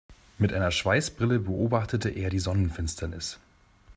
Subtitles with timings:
[0.39, 3.39] Mit einer Schweißbrille beobachtete er die Sonnenfinsternis.